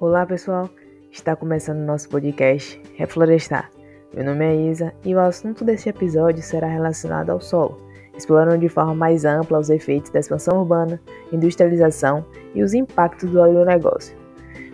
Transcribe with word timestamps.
Olá 0.00 0.24
pessoal, 0.24 0.70
está 1.12 1.36
começando 1.36 1.80
nosso 1.80 2.08
podcast 2.08 2.80
Reflorestar. 2.94 3.70
Meu 4.14 4.24
nome 4.24 4.46
é 4.46 4.70
Isa 4.70 4.94
e 5.04 5.14
o 5.14 5.20
assunto 5.20 5.62
deste 5.62 5.90
episódio 5.90 6.42
será 6.42 6.66
relacionado 6.66 7.28
ao 7.28 7.38
solo, 7.38 7.76
explorando 8.16 8.56
de 8.56 8.68
forma 8.70 8.94
mais 8.94 9.26
ampla 9.26 9.58
os 9.58 9.68
efeitos 9.68 10.10
da 10.10 10.20
expansão 10.20 10.58
urbana, 10.58 10.98
industrialização 11.30 12.24
e 12.54 12.62
os 12.62 12.72
impactos 12.72 13.28
do 13.28 13.42
agronegócio. 13.42 14.16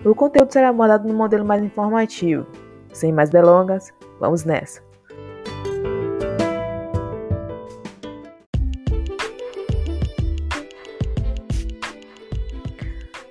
O 0.04 0.14
conteúdo 0.14 0.52
será 0.52 0.68
abordado 0.68 1.08
no 1.08 1.14
modelo 1.14 1.44
mais 1.44 1.60
informativo. 1.60 2.46
Sem 2.92 3.12
mais 3.12 3.28
delongas, 3.28 3.92
vamos 4.20 4.44
nessa! 4.44 4.80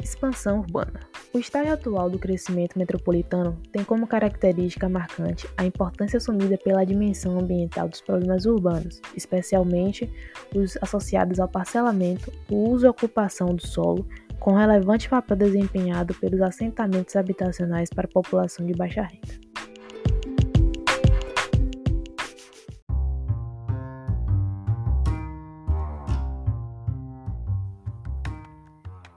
Expansão 0.03 0.59
urbana. 0.59 1.15
O 1.35 1.37
estágio 1.37 1.73
atual 1.73 2.09
do 2.09 2.17
crescimento 2.17 2.79
metropolitano 2.79 3.61
tem 3.69 3.83
como 3.83 4.07
característica 4.07 4.87
marcante 4.87 5.45
a 5.57 5.65
importância 5.65 6.15
assumida 6.15 6.57
pela 6.57 6.85
dimensão 6.85 7.37
ambiental 7.37 7.89
dos 7.89 7.99
problemas 7.99 8.45
urbanos, 8.45 9.01
especialmente 9.17 10.09
os 10.55 10.77
associados 10.81 11.37
ao 11.37 11.49
parcelamento, 11.49 12.31
o 12.49 12.69
uso 12.69 12.85
e 12.85 12.89
ocupação 12.89 13.53
do 13.53 13.67
solo, 13.67 14.07
com 14.39 14.53
relevante 14.53 15.09
papel 15.09 15.35
desempenhado 15.35 16.13
pelos 16.13 16.39
assentamentos 16.39 17.17
habitacionais 17.17 17.89
para 17.89 18.05
a 18.05 18.13
população 18.13 18.65
de 18.65 18.71
baixa 18.71 19.01
renda. 19.01 19.45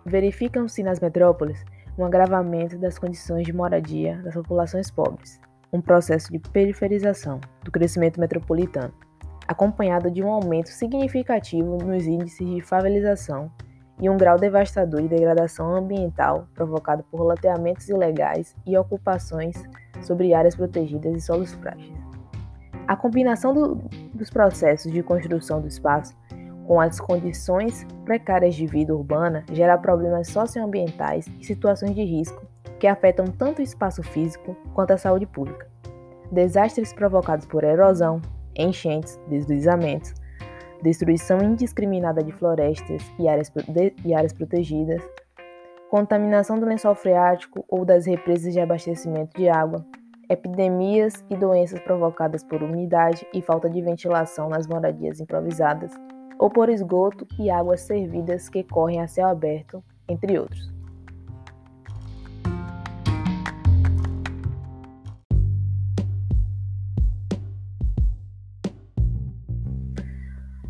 Verificam-se 0.05 0.83
nas 0.83 0.99
metrópoles 0.99 1.65
um 1.99 2.04
agravamento 2.04 2.79
das 2.79 2.99
condições 2.99 3.45
de 3.45 3.52
moradia 3.52 4.21
das 4.23 4.35
populações 4.35 4.91
pobres, 4.91 5.41
um 5.73 5.80
processo 5.80 6.30
de 6.32 6.38
periferização 6.38 7.41
do 7.65 7.71
crescimento 7.71 8.21
metropolitano, 8.21 8.95
acompanhado 9.46 10.10
de 10.10 10.23
um 10.23 10.30
aumento 10.30 10.69
significativo 10.69 11.76
nos 11.79 12.07
índices 12.07 12.46
de 12.46 12.60
favelização 12.60 13.51
e 14.01 14.09
um 14.09 14.16
grau 14.16 14.38
devastador 14.38 15.02
de 15.02 15.09
degradação 15.09 15.74
ambiental 15.74 16.46
provocado 16.54 17.02
por 17.10 17.21
loteamentos 17.21 17.88
ilegais 17.88 18.54
e 18.65 18.76
ocupações 18.76 19.57
sobre 20.02 20.32
áreas 20.32 20.54
protegidas 20.54 21.16
e 21.16 21.21
solos 21.21 21.52
frágeis. 21.54 21.93
A 22.87 22.96
combinação 22.96 23.52
do, 23.52 23.74
dos 24.15 24.30
processos 24.30 24.91
de 24.91 25.02
construção 25.02 25.60
do 25.60 25.69
espaço 25.69 26.16
com 26.69 26.79
as 26.79 27.01
condições 27.01 27.87
precárias 28.05 28.55
de 28.55 28.66
vida 28.66 28.95
urbana 28.95 29.43
gera 29.51 29.79
problemas 29.79 30.29
socioambientais 30.29 31.27
e 31.41 31.47
situações 31.47 31.95
de 31.95 32.05
risco 32.05 32.47
que 32.79 32.87
afetam 32.87 33.25
tanto 33.25 33.60
o 33.60 33.63
espaço 33.63 34.02
físico 34.02 34.55
quanto 34.75 34.93
a 34.93 34.99
saúde 34.99 35.25
pública. 35.25 35.66
Desastres 36.30 36.93
provocados 36.93 37.47
por 37.47 37.65
erosão, 37.65 38.21
enchentes, 38.55 39.19
deslizamentos, 39.29 40.13
destruição 40.83 41.43
indiscriminada 41.43 42.23
de 42.23 42.33
florestas 42.33 43.03
e 43.19 43.27
áreas, 43.27 43.51
e 44.05 44.15
áreas 44.15 44.35
protegidas, 44.35 45.03
contaminação 45.91 46.60
do 46.60 46.66
lençol 46.66 46.95
freático 46.95 47.65
ou 47.66 47.82
das 47.82 48.05
represas 48.05 48.53
de 48.53 48.60
abastecimento 48.60 49.35
de 49.38 49.49
água, 49.49 49.87
epidemias 50.29 51.25
e 51.30 51.37
doenças 51.37 51.80
provocadas 51.80 52.45
por 52.45 52.63
umidade 52.63 53.27
e 53.32 53.41
falta 53.41 53.71
de 53.71 53.80
ventilação 53.80 54.51
nas 54.51 54.66
moradias 54.66 55.19
improvisadas, 55.19 55.91
ou 56.39 56.49
por 56.49 56.69
esgoto 56.69 57.27
e 57.39 57.51
águas 57.51 57.81
servidas 57.81 58.49
que 58.49 58.63
correm 58.63 59.01
a 59.01 59.09
céu 59.09 59.29
aberto, 59.29 59.83
entre 60.09 60.39
outros. 60.39 60.79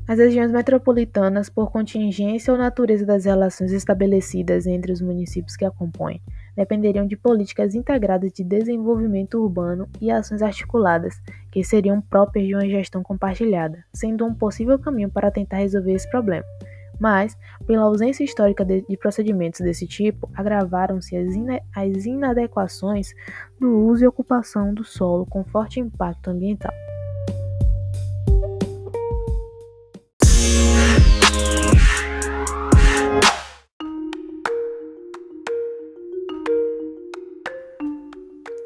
As 0.08 0.18
regiões 0.18 0.50
metropolitanas, 0.50 1.50
por 1.50 1.70
contingência 1.70 2.50
ou 2.50 2.58
natureza 2.58 3.04
das 3.04 3.26
relações 3.26 3.72
estabelecidas 3.72 4.66
entre 4.66 4.90
os 4.90 5.02
municípios 5.02 5.54
que 5.54 5.66
a 5.66 5.70
compõem, 5.70 6.22
dependeriam 6.56 7.06
de 7.06 7.14
políticas 7.14 7.74
integradas 7.74 8.32
de 8.32 8.42
desenvolvimento 8.42 9.34
urbano 9.34 9.86
e 10.00 10.10
ações 10.10 10.40
articuladas, 10.40 11.20
que 11.50 11.64
seriam 11.64 12.00
próprias 12.00 12.46
de 12.46 12.54
uma 12.54 12.68
gestão 12.68 13.02
compartilhada, 13.02 13.84
sendo 13.92 14.24
um 14.24 14.34
possível 14.34 14.78
caminho 14.78 15.10
para 15.10 15.30
tentar 15.30 15.58
resolver 15.58 15.92
esse 15.92 16.08
problema. 16.10 16.44
Mas, 16.98 17.38
pela 17.66 17.84
ausência 17.84 18.24
histórica 18.24 18.64
de, 18.64 18.82
de 18.82 18.96
procedimentos 18.96 19.60
desse 19.60 19.86
tipo, 19.86 20.28
agravaram-se 20.34 21.16
as, 21.16 21.34
ina 21.34 21.60
as 21.74 22.04
inadequações 22.04 23.14
no 23.60 23.86
uso 23.86 24.04
e 24.04 24.08
ocupação 24.08 24.74
do 24.74 24.84
solo 24.84 25.24
com 25.24 25.44
forte 25.44 25.78
impacto 25.78 26.28
ambiental. 26.28 26.72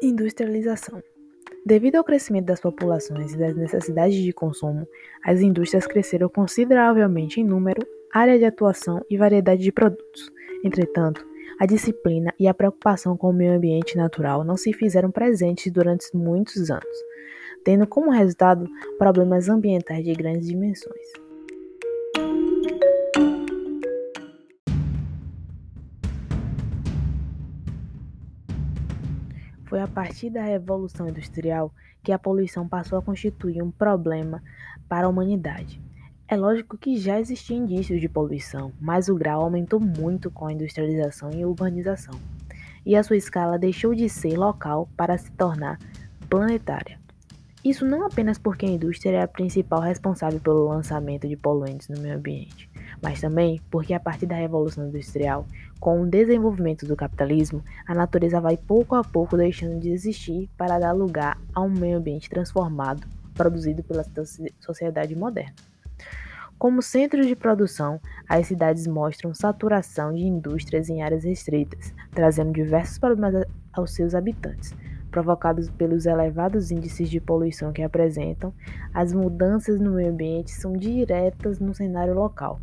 Industrialização. 0.01 1.01
Devido 1.65 1.95
ao 1.95 2.03
crescimento 2.03 2.47
das 2.47 2.59
populações 2.59 3.33
e 3.33 3.37
das 3.37 3.55
necessidades 3.55 4.17
de 4.17 4.33
consumo, 4.33 4.85
as 5.23 5.39
indústrias 5.39 5.87
cresceram 5.87 6.27
consideravelmente 6.27 7.39
em 7.39 7.43
número, 7.45 7.87
área 8.13 8.37
de 8.37 8.43
atuação 8.43 9.01
e 9.09 9.15
variedade 9.15 9.63
de 9.63 9.71
produtos. 9.71 10.29
Entretanto, 10.61 11.25
a 11.57 11.65
disciplina 11.65 12.33
e 12.37 12.49
a 12.49 12.53
preocupação 12.53 13.15
com 13.15 13.29
o 13.29 13.33
meio 13.33 13.53
ambiente 13.53 13.95
natural 13.95 14.43
não 14.43 14.57
se 14.57 14.73
fizeram 14.73 15.09
presentes 15.09 15.71
durante 15.71 16.13
muitos 16.13 16.69
anos, 16.69 16.97
tendo 17.63 17.87
como 17.87 18.11
resultado 18.11 18.67
problemas 18.97 19.47
ambientais 19.47 20.03
de 20.03 20.13
grandes 20.13 20.47
dimensões. 20.47 21.22
Foi 29.73 29.81
a 29.81 29.87
partir 29.87 30.29
da 30.29 30.43
Revolução 30.43 31.09
Industrial 31.09 31.73
que 32.03 32.11
a 32.11 32.19
poluição 32.19 32.67
passou 32.67 32.99
a 32.99 33.01
constituir 33.01 33.59
um 33.63 33.71
problema 33.71 34.39
para 34.87 35.07
a 35.07 35.09
humanidade. 35.09 35.81
É 36.27 36.37
lógico 36.37 36.77
que 36.77 36.95
já 36.95 37.19
existiam 37.19 37.63
indícios 37.63 37.99
de 37.99 38.07
poluição, 38.07 38.71
mas 38.79 39.09
o 39.09 39.15
grau 39.15 39.41
aumentou 39.41 39.79
muito 39.79 40.29
com 40.29 40.45
a 40.45 40.53
industrialização 40.53 41.31
e 41.31 41.43
urbanização, 41.43 42.13
e 42.85 42.95
a 42.95 43.01
sua 43.01 43.17
escala 43.17 43.57
deixou 43.57 43.95
de 43.95 44.07
ser 44.09 44.37
local 44.37 44.87
para 44.95 45.17
se 45.17 45.31
tornar 45.31 45.79
planetária. 46.29 46.99
Isso 47.65 47.83
não 47.83 48.05
apenas 48.05 48.37
porque 48.37 48.67
a 48.67 48.69
indústria 48.69 49.17
é 49.17 49.21
a 49.23 49.27
principal 49.27 49.81
responsável 49.81 50.39
pelo 50.39 50.67
lançamento 50.67 51.27
de 51.27 51.35
poluentes 51.35 51.89
no 51.89 51.99
meio 51.99 52.17
ambiente, 52.17 52.69
mas 53.03 53.19
também 53.19 53.61
porque 53.69 53.93
a 53.93 53.99
partir 53.99 54.25
da 54.25 54.35
Revolução 54.35 54.87
Industrial, 54.87 55.45
com 55.77 56.01
o 56.01 56.07
desenvolvimento 56.07 56.87
do 56.87 56.95
capitalismo, 56.95 57.61
a 57.85 57.93
natureza 57.93 58.39
vai 58.39 58.55
pouco 58.55 58.95
a 58.95 59.03
pouco 59.03 59.35
deixando 59.35 59.77
de 59.77 59.89
existir 59.89 60.49
para 60.57 60.79
dar 60.79 60.93
lugar 60.93 61.37
a 61.53 61.59
um 61.59 61.69
meio 61.69 61.97
ambiente 61.97 62.29
transformado, 62.29 63.05
produzido 63.33 63.83
pela 63.83 64.05
sociedade 64.61 65.13
moderna. 65.17 65.53
Como 66.57 66.81
centros 66.81 67.27
de 67.27 67.35
produção, 67.35 67.99
as 68.29 68.47
cidades 68.47 68.87
mostram 68.87 69.33
saturação 69.33 70.13
de 70.13 70.23
indústrias 70.23 70.87
em 70.87 71.01
áreas 71.01 71.25
restritas, 71.25 71.93
trazendo 72.11 72.53
diversos 72.53 72.97
problemas 72.97 73.45
aos 73.73 73.91
seus 73.91 74.15
habitantes, 74.15 74.73
provocados 75.11 75.69
pelos 75.69 76.05
elevados 76.05 76.71
índices 76.71 77.09
de 77.09 77.19
poluição 77.19 77.73
que 77.73 77.81
apresentam, 77.81 78.53
as 78.93 79.11
mudanças 79.11 79.77
no 79.81 79.91
meio 79.91 80.11
ambiente 80.11 80.51
são 80.51 80.71
diretas 80.71 81.59
no 81.59 81.73
cenário 81.73 82.13
local, 82.13 82.61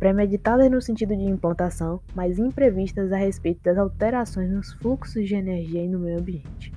premeditadas 0.00 0.70
no 0.70 0.80
sentido 0.80 1.14
de 1.14 1.24
implantação, 1.24 2.00
mas 2.14 2.38
imprevistas 2.38 3.12
a 3.12 3.18
respeito 3.18 3.62
das 3.62 3.76
alterações 3.76 4.50
nos 4.50 4.72
fluxos 4.72 5.28
de 5.28 5.34
energia 5.34 5.82
e 5.82 5.88
no 5.88 5.98
meio 5.98 6.18
ambiente. 6.18 6.72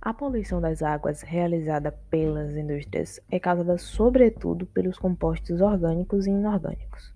A 0.00 0.14
poluição 0.14 0.60
das 0.60 0.80
águas 0.80 1.22
realizada 1.22 1.90
pelas 2.08 2.56
indústrias 2.56 3.20
é 3.28 3.40
causada 3.40 3.76
sobretudo 3.76 4.64
pelos 4.66 4.96
compostos 4.96 5.60
orgânicos 5.60 6.28
e 6.28 6.30
inorgânicos. 6.30 7.12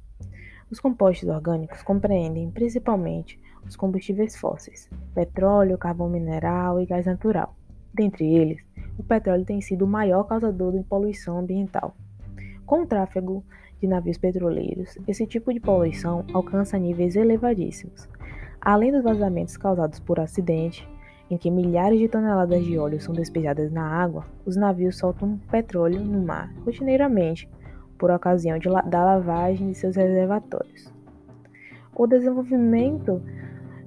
Os 0.68 0.80
compostos 0.80 1.28
orgânicos 1.28 1.80
compreendem 1.84 2.50
principalmente 2.50 3.40
os 3.64 3.76
combustíveis 3.76 4.36
fósseis, 4.36 4.90
petróleo, 5.14 5.78
carvão 5.78 6.08
mineral 6.08 6.80
e 6.80 6.86
gás 6.86 7.06
natural. 7.06 7.59
Dentre 7.92 8.34
eles, 8.34 8.62
o 8.98 9.02
petróleo 9.02 9.44
tem 9.44 9.60
sido 9.60 9.84
o 9.84 9.88
maior 9.88 10.24
causador 10.24 10.72
de 10.72 10.84
poluição 10.84 11.38
ambiental. 11.38 11.94
Com 12.66 12.82
o 12.82 12.86
tráfego 12.86 13.44
de 13.80 13.86
navios 13.86 14.18
petroleiros, 14.18 14.96
esse 15.08 15.26
tipo 15.26 15.52
de 15.52 15.58
poluição 15.58 16.24
alcança 16.32 16.78
níveis 16.78 17.16
elevadíssimos. 17.16 18.08
Além 18.60 18.92
dos 18.92 19.02
vazamentos 19.02 19.56
causados 19.56 19.98
por 19.98 20.20
acidente, 20.20 20.86
em 21.30 21.38
que 21.38 21.50
milhares 21.50 21.98
de 21.98 22.08
toneladas 22.08 22.64
de 22.64 22.76
óleo 22.76 23.00
são 23.00 23.14
despejadas 23.14 23.72
na 23.72 23.86
água, 23.86 24.26
os 24.44 24.56
navios 24.56 24.98
soltam 24.98 25.38
petróleo 25.50 26.00
no 26.00 26.24
mar 26.24 26.52
rotineiramente, 26.64 27.48
por 27.96 28.10
ocasião 28.10 28.58
de, 28.58 28.68
da 28.68 29.04
lavagem 29.04 29.68
de 29.68 29.74
seus 29.74 29.94
reservatórios. 29.94 30.92
O 31.94 32.06
desenvolvimento 32.06 33.22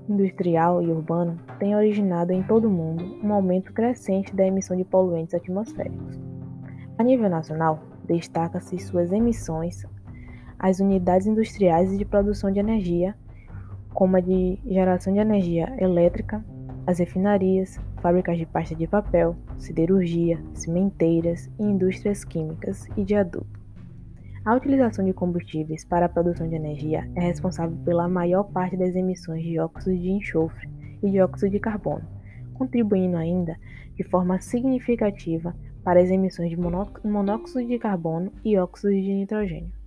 industrial 0.08 0.82
e 0.82 0.88
urbano 0.88 1.38
tem 1.60 1.76
originado 1.76 2.32
em 2.32 2.44
todo 2.44 2.66
o 2.66 2.72
mundo 2.72 3.20
um 3.24 3.34
aumento 3.34 3.72
crescente 3.74 4.36
da 4.36 4.46
emissão 4.46 4.76
de 4.76 4.84
poluentes 4.84 5.34
atmosféricos. 5.34 6.20
A 6.98 7.04
nível 7.04 7.30
nacional, 7.30 7.80
destaca-se 8.06 8.78
suas 8.80 9.12
emissões 9.12 9.86
às 10.60 10.80
unidades 10.80 11.28
industriais 11.28 11.98
de 11.98 12.06
produção 12.06 12.52
de 12.52 12.60
energia, 12.60 13.16
como 13.94 14.18
a 14.18 14.20
de 14.20 14.60
geração 14.66 15.14
de 15.14 15.20
energia 15.20 15.74
elétrica, 15.78 16.44
as 16.86 17.00
refinarias, 17.00 17.80
fábricas 18.02 18.38
de 18.38 18.46
pasta 18.46 18.76
de 18.76 18.88
papel, 18.88 19.36
siderurgia, 19.58 20.42
cimenteiras 20.54 21.50
e 21.60 21.64
indústrias 21.64 22.24
químicas 22.24 22.88
e 22.98 23.04
de 23.04 23.16
adubo. 23.16 23.63
A 24.46 24.56
utilização 24.56 25.06
de 25.06 25.14
combustíveis 25.14 25.86
para 25.86 26.06
a 26.06 26.10
produção 26.10 26.50
de 26.50 26.56
energia 26.56 27.10
é 27.16 27.22
responsável 27.22 27.78
pela 27.86 28.10
maior 28.10 28.44
parte 28.44 28.76
das 28.76 28.94
emissões 28.94 29.42
de 29.42 29.58
óxido 29.58 29.98
de 29.98 30.10
enxofre 30.10 30.70
e 31.02 31.10
de 31.10 31.22
óxido 31.22 31.52
de 31.52 31.62
carbono, 31.62 32.06
contribuindo 32.54 33.16
ainda 33.16 33.58
de 33.96 34.04
forma 34.04 34.42
significativa 34.42 35.56
para 35.82 36.02
as 36.02 36.10
emissões 36.10 36.50
de 36.50 36.58
monóxido 36.58 37.66
de 37.66 37.80
carbono 37.80 38.34
e 38.44 38.58
óxido 38.58 38.92
de 38.92 39.14
nitrogênio. 39.14 39.83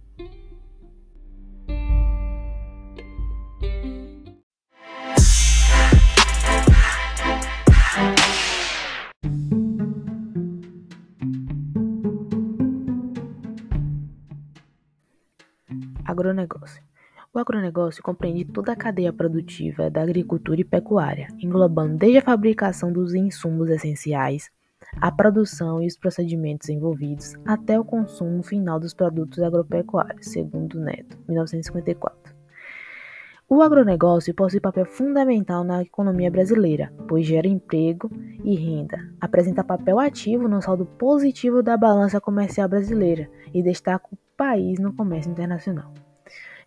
Agronegócio 17.57 18.03
compreende 18.03 18.45
toda 18.45 18.73
a 18.73 18.77
cadeia 18.77 19.13
produtiva 19.13 19.89
da 19.91 20.03
agricultura 20.03 20.61
e 20.61 20.65
pecuária, 20.65 21.29
englobando 21.39 21.97
desde 21.97 22.19
a 22.19 22.23
fabricação 22.23 22.93
dos 22.93 23.15
insumos 23.15 23.71
essenciais, 23.71 24.51
a 25.01 25.11
produção 25.11 25.83
e 25.83 25.87
os 25.87 25.97
procedimentos 25.97 26.69
envolvidos, 26.69 27.35
até 27.45 27.81
o 27.81 27.85
consumo 27.85 28.43
final 28.43 28.79
dos 28.79 28.93
produtos 28.93 29.43
agropecuários, 29.43 30.27
segundo 30.27 30.79
Neto, 30.79 31.19
1954. 31.27 32.37
O 33.49 33.63
agronegócio 33.63 34.35
possui 34.35 34.61
papel 34.61 34.85
fundamental 34.85 35.65
na 35.65 35.83
economia 35.83 36.31
brasileira, 36.31 36.93
pois 37.09 37.25
gera 37.25 37.47
emprego 37.47 38.11
e 38.45 38.55
renda, 38.57 38.99
apresenta 39.21 39.65
papel 39.65 39.99
ativo 39.99 40.49
no 40.49 40.61
saldo 40.61 40.85
positivo 40.85 41.63
da 41.63 41.77
balança 41.77 42.21
comercial 42.21 42.69
brasileira 42.69 43.31
e 43.55 43.63
destaca 43.63 44.09
o 44.13 44.19
país 44.37 44.79
no 44.79 44.93
comércio 44.93 45.31
internacional. 45.31 45.93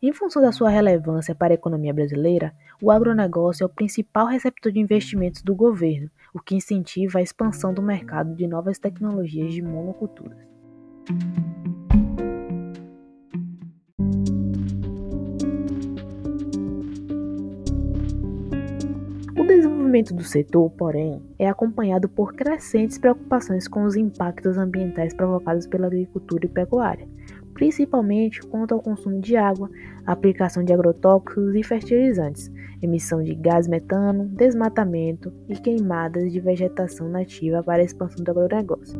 Em 0.01 0.13
função 0.13 0.42
da 0.42 0.54
sua 0.54 0.69
relevância 0.69 1.36
para 1.36 1.54
a 1.54 1.56
economia 1.56 1.94
brasileira, 1.94 2.54
o 2.81 2.90
agronegócio 2.90 3.63
é 3.63 3.66
o 3.66 3.69
principal 3.69 4.28
receptor 4.28 4.72
de 4.72 4.80
investimentos 4.80 5.42
do 5.42 5.54
governo, 5.54 6.10
o 6.34 6.40
que 6.40 6.56
incentiva 6.56 7.19
a 7.19 7.22
expansão 7.22 7.74
do 7.74 7.81
mercado 7.81 8.34
de 8.34 8.48
novas 8.48 8.80
tecnologias 8.80 9.54
de 9.54 9.62
monoculturas. 9.62 10.38
O 19.38 19.44
desenvolvimento 19.44 20.13
do 20.13 20.24
setor, 20.24 20.69
porém, 20.78 21.22
é 21.38 21.50
acompanhado 21.50 22.07
por 22.07 22.34
crescentes 22.34 22.98
preocupações 22.98 23.68
com 23.68 23.84
os 23.84 23.98
impactos 23.98 24.57
ambientais 24.57 25.13
provocados 25.13 25.68
pela 25.68 25.88
agricultura 25.88 26.45
e 26.45 26.50
pecuária 26.50 27.19
principalmente 27.59 28.39
quanto 28.39 28.73
ao 28.73 28.81
consumo 28.81 29.19
de 29.19 29.35
água, 29.35 29.69
aplicação 30.06 30.63
de 30.63 30.71
agrotóxicos 30.71 31.53
e 31.53 31.61
fertilizantes, 31.61 32.50
emissão 32.81 33.21
de 33.21 33.35
gás 33.35 33.67
metano, 33.67 34.29
desmatamento 34.29 35.29
e 35.50 35.57
queimadas 35.57 36.31
de 36.31 36.39
vegetação 36.39 37.09
nativa 37.09 37.61
para 37.61 37.81
a 37.81 37.85
expansão 37.85 38.23
do 38.23 38.31
agronegócio. 38.31 38.97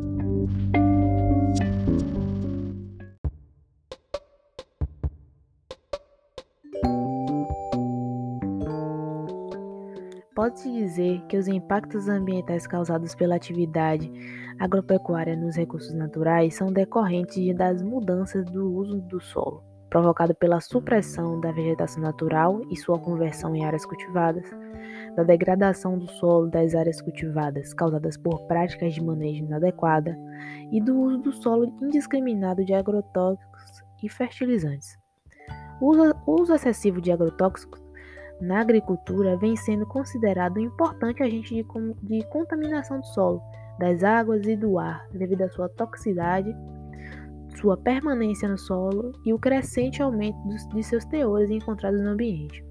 Pode-se 10.40 10.72
dizer 10.72 11.22
que 11.28 11.36
os 11.36 11.50
impactos 11.50 12.08
ambientais 12.08 12.66
causados 12.66 13.14
pela 13.14 13.36
atividade 13.36 14.10
agropecuária 14.58 15.36
nos 15.36 15.58
recursos 15.58 15.94
naturais 15.94 16.56
são 16.56 16.72
decorrentes 16.72 17.54
das 17.58 17.84
mudanças 17.84 18.46
do 18.46 18.74
uso 18.74 19.02
do 19.02 19.20
solo, 19.20 19.62
provocado 19.90 20.34
pela 20.34 20.62
supressão 20.62 21.42
da 21.42 21.52
vegetação 21.52 22.02
natural 22.02 22.62
e 22.72 22.78
sua 22.78 22.98
conversão 22.98 23.54
em 23.54 23.66
áreas 23.66 23.86
cultivadas, 23.86 24.50
da 25.14 25.24
degradação 25.24 26.00
do 26.00 26.08
solo 26.08 26.50
das 26.50 26.74
áreas 26.74 27.02
cultivadas 27.02 27.74
causadas 27.74 28.16
por 28.16 28.40
práticas 28.44 28.94
de 28.94 29.04
manejo 29.04 29.44
inadequada 29.44 30.18
e 30.72 30.80
do 30.80 30.98
uso 31.02 31.18
do 31.18 31.34
solo 31.34 31.66
indiscriminado 31.82 32.64
de 32.64 32.74
agrotóxicos 32.74 33.84
e 34.02 34.08
fertilizantes. 34.08 34.98
O 35.82 35.92
uso 36.26 36.54
excessivo 36.54 37.02
de 37.02 37.12
agrotóxicos 37.12 37.89
na 38.42 38.62
agricultura 38.62 39.38
vem 39.38 39.56
sendo 39.56 39.86
considerado 39.86 40.58
um 40.58 40.64
importante 40.64 41.22
agente 41.22 41.54
de, 41.54 41.66
de 42.04 42.26
contaminação 42.30 43.00
do 43.00 43.06
solo, 43.08 43.42
das 43.78 44.04
águas 44.04 44.46
e 44.48 44.56
do 44.56 44.80
ar, 44.80 45.08
devido 45.12 45.42
à 45.42 45.50
sua 45.50 45.70
toxicidade, 45.70 46.56
sua 47.60 47.76
permanência 47.76 48.48
no 48.48 48.58
solo 48.58 49.12
e 49.26 49.34
o 49.34 49.40
crescente 49.40 50.02
aumento 50.02 50.38
de 50.74 50.84
seus 50.84 51.04
teores 51.06 51.50
encontrados 51.50 52.02
no 52.02 52.12
ambiente. 52.12 52.64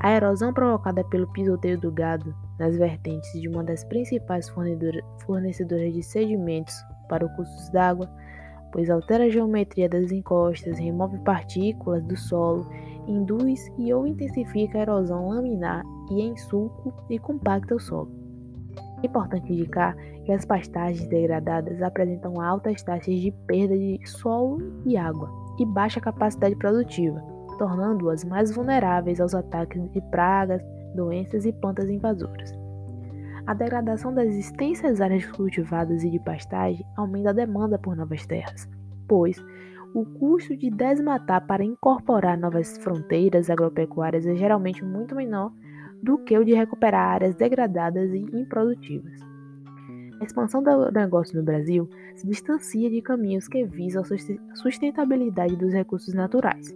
A 0.00 0.12
erosão 0.12 0.52
provocada 0.52 1.02
pelo 1.04 1.30
pisoteio 1.32 1.78
do 1.78 1.90
gado 1.90 2.34
nas 2.58 2.76
vertentes 2.76 3.30
de 3.40 3.48
uma 3.48 3.64
das 3.64 3.84
principais 3.84 4.48
fornecedoras 4.48 5.92
de 5.92 6.02
sedimentos 6.02 6.74
para 7.08 7.24
o 7.24 7.34
curso 7.34 7.72
d'água, 7.72 8.08
pois 8.72 8.90
altera 8.90 9.24
a 9.24 9.30
geometria 9.30 9.88
das 9.88 10.12
encostas, 10.12 10.78
remove 10.78 11.18
partículas 11.20 12.02
do 12.04 12.16
solo 12.16 12.66
induz 13.06 13.70
e 13.78 13.92
ou 13.92 14.06
intensifica 14.06 14.78
a 14.78 14.82
erosão 14.82 15.28
laminar 15.28 15.82
e 16.10 16.22
em 16.22 16.36
sulco 16.36 16.92
e 17.08 17.18
compacta 17.18 17.74
o 17.74 17.80
solo. 17.80 18.10
É 19.02 19.06
importante 19.06 19.52
indicar 19.52 19.96
que 20.24 20.32
as 20.32 20.44
pastagens 20.44 21.06
degradadas 21.08 21.80
apresentam 21.82 22.40
altas 22.40 22.82
taxas 22.82 23.14
de 23.20 23.30
perda 23.46 23.76
de 23.76 24.00
solo 24.04 24.58
e 24.84 24.96
água 24.96 25.30
e 25.58 25.64
baixa 25.64 26.00
capacidade 26.00 26.56
produtiva, 26.56 27.22
tornando-as 27.58 28.24
mais 28.24 28.54
vulneráveis 28.54 29.20
aos 29.20 29.34
ataques 29.34 29.90
de 29.92 30.00
pragas, 30.10 30.62
doenças 30.94 31.44
e 31.44 31.52
plantas 31.52 31.88
invasoras. 31.88 32.52
A 33.46 33.54
degradação 33.54 34.12
das 34.12 34.34
extensas 34.34 35.00
áreas 35.00 35.24
cultivadas 35.26 36.02
e 36.02 36.10
de 36.10 36.18
pastagem 36.18 36.84
aumenta 36.96 37.30
a 37.30 37.32
demanda 37.32 37.78
por 37.78 37.94
novas 37.94 38.26
terras, 38.26 38.68
pois 39.06 39.40
o 39.94 40.04
custo 40.04 40.56
de 40.56 40.70
desmatar 40.70 41.46
para 41.46 41.64
incorporar 41.64 42.38
novas 42.38 42.76
fronteiras 42.78 43.48
agropecuárias 43.50 44.26
é 44.26 44.34
geralmente 44.34 44.84
muito 44.84 45.14
menor 45.14 45.52
do 46.02 46.18
que 46.18 46.36
o 46.36 46.44
de 46.44 46.54
recuperar 46.54 47.14
áreas 47.14 47.34
degradadas 47.34 48.12
e 48.12 48.18
improdutivas. 48.18 49.20
A 50.20 50.24
expansão 50.24 50.62
do 50.62 50.90
negócio 50.92 51.36
no 51.36 51.44
Brasil 51.44 51.88
se 52.14 52.26
distancia 52.26 52.88
de 52.88 53.02
caminhos 53.02 53.48
que 53.48 53.64
visam 53.64 54.02
a 54.02 54.56
sustentabilidade 54.56 55.56
dos 55.56 55.72
recursos 55.72 56.14
naturais. 56.14 56.74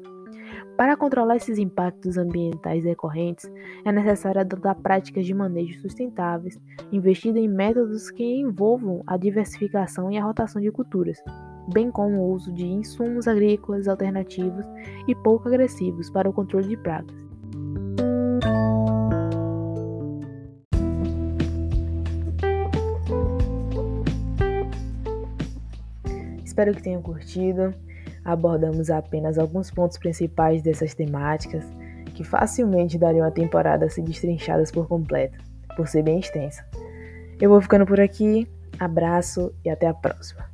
Para 0.77 0.97
controlar 0.97 1.37
esses 1.37 1.59
impactos 1.59 2.17
ambientais 2.17 2.85
decorrentes, 2.85 3.51
é 3.85 3.93
necessário 3.93 4.41
adotar 4.41 4.75
práticas 4.77 5.27
de 5.27 5.35
manejo 5.35 5.81
sustentáveis, 5.81 6.59
investindo 6.91 7.37
em 7.37 7.49
métodos 7.49 8.11
que 8.11 8.25
envolvam 8.25 9.03
a 9.07 9.17
diversificação 9.17 10.11
e 10.11 10.19
a 10.19 10.25
rotação 10.25 10.61
de 10.61 10.71
culturas, 10.71 11.19
bem 11.71 11.91
como 11.91 12.19
o 12.19 12.33
uso 12.33 12.53
de 12.53 12.67
insumos 12.67 13.27
agrícolas 13.27 13.89
alternativos 13.89 14.67
e 15.09 15.15
pouco 15.15 15.49
agressivos 15.49 16.11
para 16.11 16.29
o 16.29 16.33
controle 16.33 16.69
de 16.69 16.77
pragas. 16.77 17.31
Espero 26.45 26.75
que 26.75 26.83
tenham 26.83 27.01
curtido. 27.01 27.73
Abordamos 28.23 28.91
apenas 28.91 29.39
alguns 29.39 29.71
pontos 29.71 29.97
principais 29.97 30.63
dessas 30.63 30.95
temáticas 30.95 31.65
que 32.15 32.23
facilmente 32.23 32.99
dariam 32.99 33.27
a 33.27 33.31
temporada 33.31 33.87
a 33.87 33.89
ser 33.89 34.03
destrinchadas 34.03 34.71
por 34.71 34.87
completo, 34.87 35.39
por 35.75 35.89
ser 35.89 36.03
bem 36.03 36.19
extensa. 36.19 36.63
Eu 37.41 37.49
vou 37.49 37.61
ficando 37.63 37.87
por 37.87 37.99
aqui. 37.99 38.47
Abraço 38.79 39.55
e 39.65 39.71
até 39.71 39.87
a 39.87 39.95
próxima. 39.95 40.50